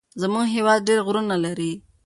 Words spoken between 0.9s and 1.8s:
غرونه لري.